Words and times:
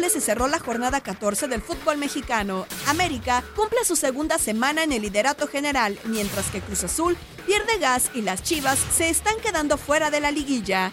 26 0.00 0.12
goles 0.12 0.12
se 0.12 0.20
cerró 0.20 0.48
la 0.48 0.58
jornada 0.58 1.00
14 1.00 1.46
del 1.48 1.60
fútbol 1.60 1.98
mexicano. 1.98 2.66
América 2.86 3.44
cumple 3.54 3.84
su 3.84 3.96
segunda 3.96 4.38
semana 4.38 4.82
en 4.82 4.92
el 4.92 5.02
liderato 5.02 5.46
general, 5.46 5.98
mientras 6.04 6.46
que 6.46 6.60
Cruz 6.60 6.84
Azul 6.84 7.18
pierde 7.46 7.78
gas 7.78 8.10
y 8.14 8.22
las 8.22 8.42
Chivas 8.42 8.78
se 8.78 9.10
están 9.10 9.34
quedando 9.42 9.76
fuera 9.76 10.10
de 10.10 10.20
la 10.20 10.30
liguilla. 10.30 10.90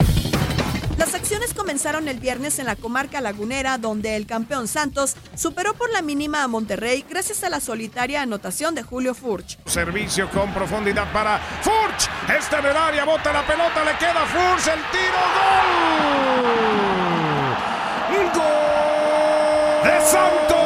Las 0.97 1.13
acciones 1.13 1.53
comenzaron 1.53 2.07
el 2.07 2.19
viernes 2.19 2.59
en 2.59 2.65
la 2.65 2.75
comarca 2.75 3.21
lagunera, 3.21 3.77
donde 3.77 4.15
el 4.17 4.25
campeón 4.25 4.67
Santos 4.67 5.15
superó 5.35 5.73
por 5.73 5.89
la 5.91 6.01
mínima 6.01 6.43
a 6.43 6.47
Monterrey 6.47 7.05
gracias 7.07 7.43
a 7.43 7.49
la 7.49 7.61
solitaria 7.61 8.23
anotación 8.23 8.75
de 8.75 8.83
Julio 8.83 9.13
Furch. 9.13 9.57
Servicio 9.67 10.29
con 10.31 10.53
profundidad 10.53 11.11
para 11.13 11.39
Furch. 11.61 12.09
Este 12.37 12.57
en 12.57 12.65
el 12.65 12.75
área, 12.75 13.05
bota 13.05 13.31
la 13.31 13.45
pelota, 13.45 13.85
le 13.85 13.97
queda 13.97 14.25
Furch, 14.25 14.67
el 14.67 14.81
tiro, 14.91 15.21
gol. 15.37 15.77
¡Gol! 18.33 18.66
¡De 19.87 20.01
Santos! 20.01 20.57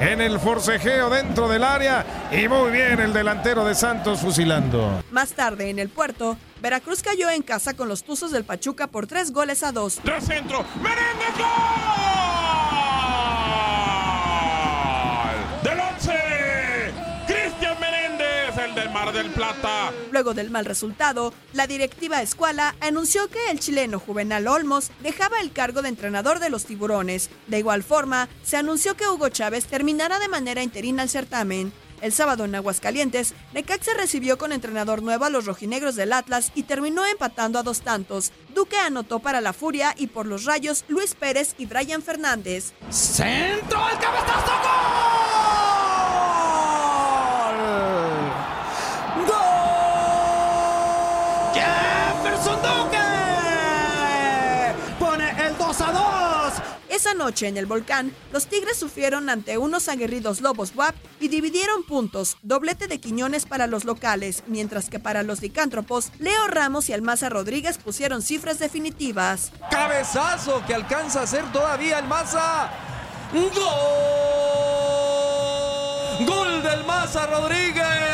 En 0.00 0.20
el 0.20 0.40
forcejeo 0.40 1.10
dentro 1.10 1.48
del 1.48 1.62
área 1.62 2.04
y 2.32 2.48
muy 2.48 2.72
bien 2.72 2.98
el 2.98 3.12
delantero 3.12 3.64
de 3.64 3.76
Santos 3.76 4.18
fusilando. 4.18 5.04
Más 5.12 5.30
tarde, 5.30 5.70
en 5.70 5.78
el 5.78 5.88
puerto, 5.88 6.36
Veracruz 6.60 7.02
cayó 7.02 7.30
en 7.30 7.42
casa 7.42 7.74
con 7.74 7.88
los 7.88 8.02
Tuzos 8.02 8.32
del 8.32 8.42
Pachuca 8.44 8.88
por 8.88 9.06
tres 9.06 9.30
goles 9.32 9.62
a 9.62 9.70
dos. 9.70 10.00
¡Tras 10.02 10.24
centro! 10.24 10.64
¡Menéndez 10.82 11.38
gol! 11.38 12.17
Mar 19.08 19.14
del 19.14 19.32
Plata! 19.32 19.90
Luego 20.10 20.34
del 20.34 20.50
mal 20.50 20.66
resultado, 20.66 21.32
la 21.54 21.66
directiva 21.66 22.20
Escuala 22.20 22.76
anunció 22.80 23.28
que 23.28 23.50
el 23.50 23.58
chileno 23.58 23.98
Juvenal 23.98 24.46
Olmos 24.46 24.90
dejaba 25.02 25.40
el 25.40 25.50
cargo 25.50 25.80
de 25.80 25.88
entrenador 25.88 26.40
de 26.40 26.50
los 26.50 26.66
tiburones. 26.66 27.30
De 27.46 27.58
igual 27.58 27.82
forma, 27.82 28.28
se 28.42 28.58
anunció 28.58 28.96
que 28.96 29.08
Hugo 29.08 29.30
Chávez 29.30 29.64
terminará 29.64 30.18
de 30.18 30.28
manera 30.28 30.62
interina 30.62 31.02
el 31.02 31.08
certamen. 31.08 31.72
El 32.02 32.12
sábado 32.12 32.44
en 32.44 32.54
Aguascalientes, 32.54 33.32
Necaxa 33.54 33.94
recibió 33.96 34.36
con 34.36 34.52
entrenador 34.52 35.02
nuevo 35.02 35.24
a 35.24 35.30
los 35.30 35.46
rojinegros 35.46 35.96
del 35.96 36.12
Atlas 36.12 36.52
y 36.54 36.64
terminó 36.64 37.06
empatando 37.06 37.58
a 37.58 37.62
dos 37.62 37.80
tantos. 37.80 38.30
Duque 38.54 38.76
anotó 38.76 39.20
para 39.20 39.40
la 39.40 39.54
Furia 39.54 39.94
y 39.96 40.08
por 40.08 40.26
los 40.26 40.44
Rayos 40.44 40.84
Luis 40.88 41.14
Pérez 41.14 41.54
y 41.56 41.64
Brian 41.64 42.02
Fernández. 42.02 42.74
¡Centro 42.90 43.82
al 43.82 43.98
cabezazo! 43.98 44.52
¡Gol! 49.16 49.26
¡Gol! 49.26 49.34
¡Jefferson 51.54 52.62
Duque! 52.62 52.98
Pone 55.00 55.30
el 55.46 55.58
2 55.58 55.80
a 55.80 55.92
2. 55.92 56.52
Esa 56.90 57.07
noche 57.18 57.48
en 57.48 57.58
el 57.58 57.66
volcán, 57.66 58.12
los 58.32 58.46
Tigres 58.46 58.78
sufrieron 58.78 59.28
ante 59.28 59.58
unos 59.58 59.88
aguerridos 59.88 60.40
Lobos 60.40 60.72
WAP 60.74 60.94
y 61.20 61.28
dividieron 61.28 61.82
puntos, 61.82 62.38
doblete 62.42 62.86
de 62.86 62.98
Quiñones 63.00 63.44
para 63.44 63.66
los 63.66 63.84
locales, 63.84 64.42
mientras 64.46 64.88
que 64.88 64.98
para 64.98 65.22
los 65.22 65.42
licántropos, 65.42 66.10
Leo 66.18 66.46
Ramos 66.48 66.88
y 66.88 66.94
Almaza 66.94 67.28
Rodríguez 67.28 67.76
pusieron 67.76 68.22
cifras 68.22 68.58
definitivas. 68.58 69.52
Cabezazo 69.70 70.64
que 70.66 70.74
alcanza 70.74 71.20
a 71.20 71.24
hacer 71.24 71.44
todavía 71.52 71.98
Almaza. 71.98 72.70
¡Gol! 73.32 73.46
¡Gol 76.26 76.62
del 76.62 76.84
Maza 76.84 77.26
Rodríguez! 77.26 78.07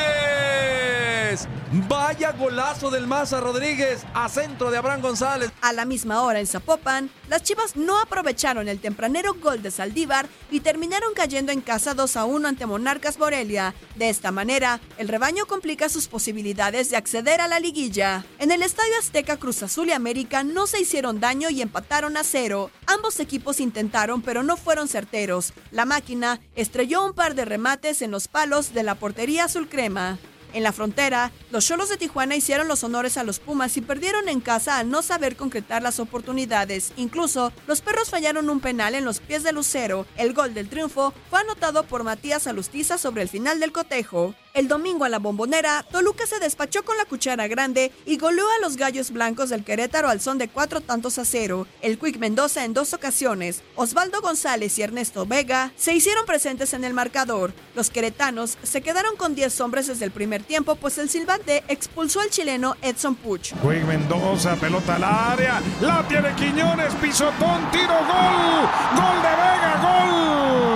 Vaya 2.14 2.30
golazo 2.30 2.92
del 2.92 3.08
Maza 3.08 3.40
Rodríguez 3.40 4.04
a 4.14 4.28
centro 4.28 4.70
de 4.70 4.78
Abraham 4.78 5.00
González. 5.00 5.50
A 5.60 5.72
la 5.72 5.84
misma 5.84 6.22
hora 6.22 6.38
en 6.38 6.46
Zapopan, 6.46 7.10
las 7.28 7.42
Chivas 7.42 7.74
no 7.74 7.98
aprovecharon 7.98 8.68
el 8.68 8.78
tempranero 8.78 9.34
gol 9.34 9.62
de 9.62 9.72
Saldívar 9.72 10.28
y 10.48 10.60
terminaron 10.60 11.12
cayendo 11.12 11.50
en 11.50 11.60
casa 11.60 11.92
2 11.92 12.16
a 12.16 12.24
1 12.24 12.46
ante 12.46 12.66
Monarcas 12.66 13.18
Morelia. 13.18 13.74
De 13.96 14.10
esta 14.10 14.30
manera, 14.30 14.78
el 14.96 15.08
rebaño 15.08 15.46
complica 15.46 15.88
sus 15.88 16.06
posibilidades 16.06 16.88
de 16.88 16.96
acceder 16.96 17.40
a 17.40 17.48
la 17.48 17.58
liguilla. 17.58 18.24
En 18.38 18.52
el 18.52 18.62
Estadio 18.62 18.96
Azteca, 19.00 19.36
Cruz 19.36 19.64
Azul 19.64 19.88
y 19.88 19.92
América 19.92 20.44
no 20.44 20.68
se 20.68 20.80
hicieron 20.80 21.18
daño 21.18 21.50
y 21.50 21.62
empataron 21.62 22.16
a 22.16 22.22
cero. 22.22 22.70
Ambos 22.86 23.18
equipos 23.18 23.58
intentaron, 23.58 24.22
pero 24.22 24.44
no 24.44 24.56
fueron 24.56 24.86
certeros. 24.86 25.52
La 25.72 25.84
máquina 25.84 26.38
estrelló 26.54 27.04
un 27.04 27.12
par 27.12 27.34
de 27.34 27.44
remates 27.44 28.02
en 28.02 28.12
los 28.12 28.28
palos 28.28 28.72
de 28.72 28.84
la 28.84 28.94
portería 28.94 29.46
azul 29.46 29.68
crema. 29.68 30.20
En 30.54 30.62
la 30.62 30.72
frontera, 30.72 31.32
los 31.50 31.66
Cholos 31.66 31.88
de 31.88 31.96
Tijuana 31.96 32.36
hicieron 32.36 32.68
los 32.68 32.84
honores 32.84 33.18
a 33.18 33.24
los 33.24 33.40
Pumas 33.40 33.76
y 33.76 33.80
perdieron 33.80 34.28
en 34.28 34.40
casa 34.40 34.78
al 34.78 34.88
no 34.88 35.02
saber 35.02 35.34
concretar 35.34 35.82
las 35.82 35.98
oportunidades. 35.98 36.92
Incluso, 36.96 37.52
los 37.66 37.80
perros 37.80 38.10
fallaron 38.10 38.48
un 38.48 38.60
penal 38.60 38.94
en 38.94 39.04
los 39.04 39.18
pies 39.18 39.42
de 39.42 39.52
Lucero. 39.52 40.06
El 40.16 40.32
gol 40.32 40.54
del 40.54 40.68
triunfo 40.68 41.12
fue 41.28 41.40
anotado 41.40 41.82
por 41.82 42.04
Matías 42.04 42.46
Alustiza 42.46 42.98
sobre 42.98 43.22
el 43.22 43.28
final 43.28 43.58
del 43.58 43.72
cotejo. 43.72 44.36
El 44.54 44.68
domingo 44.68 45.04
a 45.04 45.08
la 45.08 45.18
bombonera, 45.18 45.84
Toluca 45.90 46.26
se 46.26 46.38
despachó 46.38 46.84
con 46.84 46.96
la 46.96 47.06
cuchara 47.06 47.48
grande 47.48 47.90
y 48.06 48.18
goleó 48.18 48.46
a 48.48 48.60
los 48.62 48.76
gallos 48.76 49.10
blancos 49.10 49.48
del 49.48 49.64
Querétaro 49.64 50.08
al 50.08 50.20
son 50.20 50.38
de 50.38 50.46
cuatro 50.46 50.80
tantos 50.80 51.18
a 51.18 51.24
cero. 51.24 51.66
El 51.82 51.98
Quick 51.98 52.18
Mendoza 52.18 52.64
en 52.64 52.72
dos 52.72 52.94
ocasiones, 52.94 53.64
Osvaldo 53.74 54.20
González 54.22 54.78
y 54.78 54.82
Ernesto 54.82 55.26
Vega 55.26 55.72
se 55.74 55.92
hicieron 55.92 56.24
presentes 56.24 56.72
en 56.72 56.84
el 56.84 56.94
marcador. 56.94 57.52
Los 57.74 57.90
queretanos 57.90 58.56
se 58.62 58.80
quedaron 58.80 59.16
con 59.16 59.34
10 59.34 59.60
hombres 59.60 59.88
desde 59.88 60.04
el 60.04 60.12
primer 60.12 60.44
tiempo, 60.44 60.76
pues 60.76 60.98
el 60.98 61.10
silbante 61.10 61.64
expulsó 61.66 62.20
al 62.20 62.30
chileno 62.30 62.76
Edson 62.80 63.16
Puch. 63.16 63.54
Quick 63.54 63.84
Mendoza, 63.88 64.54
pelota 64.54 64.94
al 64.94 65.02
área, 65.02 65.60
la 65.80 66.06
tiene 66.06 66.32
Quiñones, 66.36 66.94
pisotón, 66.94 67.72
tiro, 67.72 67.98
gol, 68.06 68.68
gol 68.94 69.20
de 69.20 69.30
Vega, 69.30 69.80
gol. 69.82 70.73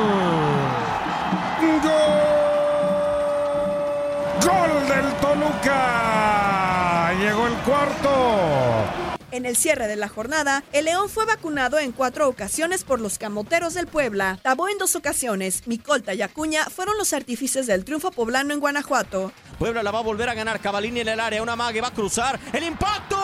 Del 4.89 5.13
Toluca. 5.21 7.13
Llegó 7.21 7.47
el 7.47 7.55
cuarto. 7.59 9.09
En 9.31 9.45
el 9.45 9.57
cierre 9.57 9.87
de 9.87 9.97
la 9.97 10.09
jornada, 10.09 10.65
el 10.73 10.87
León 10.87 11.11
fue 11.11 11.27
vacunado 11.27 11.79
en 11.79 11.93
cuatro 11.93 12.29
ocasiones 12.29 12.83
por 12.85 12.99
los 13.01 13.19
camoteros 13.19 13.75
del 13.75 13.87
Puebla. 13.87 14.39
Tabó 14.43 14.69
en 14.69 14.79
dos 14.79 14.97
ocasiones. 14.97 15.67
Micolta 15.67 16.15
y 16.15 16.23
Acuña 16.23 16.65
fueron 16.65 16.97
los 16.97 17.13
artífices 17.13 17.67
del 17.67 17.85
triunfo 17.85 18.11
poblano 18.11 18.55
en 18.55 18.61
Guanajuato. 18.61 19.33
Puebla 19.59 19.83
la 19.83 19.91
va 19.91 19.99
a 19.99 20.03
volver 20.03 20.31
a 20.31 20.35
ganar. 20.35 20.61
Cavalini 20.61 21.01
en 21.01 21.09
el 21.09 21.21
área. 21.21 21.43
Una 21.43 21.57
mague 21.57 21.83
va 21.83 21.89
a 21.89 21.95
cruzar. 21.95 22.41
El 22.53 22.65
impacto. 22.65 23.17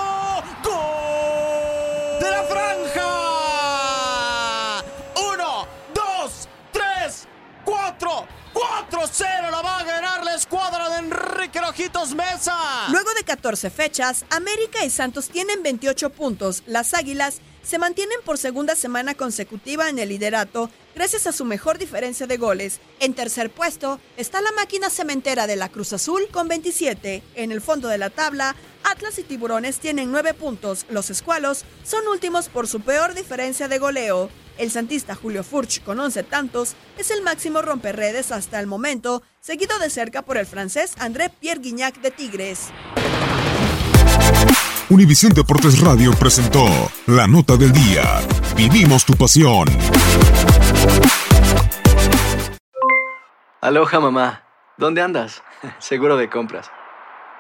¡Gol! 0.63 1.04
Luego 12.91 13.15
de 13.15 13.25
14 13.25 13.71
fechas, 13.71 14.25
América 14.31 14.85
y 14.85 14.91
Santos 14.91 15.29
tienen 15.29 15.63
28 15.63 16.11
puntos. 16.11 16.63
Las 16.67 16.95
Águilas 16.95 17.41
se 17.63 17.79
mantienen 17.79 18.19
por 18.25 18.37
segunda 18.37 18.77
semana 18.77 19.15
consecutiva 19.15 19.89
en 19.89 19.99
el 19.99 20.11
liderato 20.11 20.71
gracias 20.95 21.27
a 21.27 21.33
su 21.33 21.45
mejor 21.45 21.79
diferencia 21.79 22.27
de 22.27 22.37
goles. 22.37 22.81
En 23.01 23.15
tercer 23.15 23.51
puesto 23.51 23.99
está 24.17 24.41
la 24.43 24.53
máquina 24.53 24.91
cementera 24.91 25.47
de 25.47 25.57
la 25.57 25.71
Cruz 25.71 25.93
Azul 25.93 26.29
con 26.31 26.49
27. 26.49 27.23
En 27.35 27.53
el 27.53 27.61
fondo 27.61 27.89
de 27.89 27.99
la 27.99 28.11
tabla, 28.11 28.55
Atlas 28.85 29.19
y 29.19 29.23
Tiburones 29.23 29.79
tienen 29.79 30.13
9 30.13 30.35
puntos. 30.35 30.85
Los 30.91 31.11
Escualos 31.11 31.65
son 31.85 32.07
últimos 32.09 32.49
por 32.49 32.69
su 32.69 32.81
peor 32.81 33.15
diferencia 33.15 33.69
de 33.69 33.79
goleo. 33.79 34.31
El 34.57 34.71
santista 34.71 35.17
Julio 35.17 35.43
Furch, 35.43 35.83
con 35.83 35.99
11 35.99 36.23
tantos, 36.23 36.77
es 36.97 37.11
el 37.11 37.23
máximo 37.23 37.61
romperredes 37.61 38.31
hasta 38.31 38.61
el 38.61 38.69
momento, 38.69 39.23
seguido 39.41 39.79
de 39.81 39.91
cerca 39.91 40.23
por 40.23 40.37
el 40.37 40.47
francés 40.47 40.95
André 41.01 41.29
Pierre 41.29 41.61
Guignac 41.61 42.01
de 42.01 42.13
Tigres. 42.13 42.69
Univisión 44.91 45.33
Deportes 45.33 45.81
Radio 45.81 46.13
presentó 46.13 46.67
la 47.07 47.27
nota 47.27 47.57
del 47.57 47.73
día. 47.73 48.21
Vivimos 48.57 49.05
tu 49.05 49.15
pasión. 49.15 49.67
Aloha 53.61 53.99
mamá, 53.99 54.45
¿dónde 54.77 55.03
andas? 55.03 55.43
Seguro 55.81 56.17
de 56.17 56.31
compras. 56.31 56.71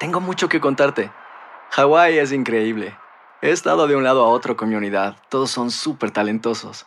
Tengo 0.01 0.21
mucho 0.21 0.49
que 0.49 0.61
contarte. 0.61 1.13
Hawái 1.71 2.19
es 2.19 2.33
increíble. 2.33 2.97
He 3.41 3.51
estado 3.51 3.87
de 3.87 3.95
un 3.95 4.03
lado 4.03 4.25
a 4.25 4.29
otro 4.29 4.57
con 4.57 4.69
mi 4.69 4.75
unidad. 4.75 5.17
Todos 5.29 5.51
son 5.51 5.71
súper 5.71 6.11
talentosos. 6.11 6.87